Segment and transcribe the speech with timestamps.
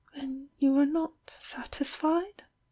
[0.15, 2.41] Ihen you are not satisfied?"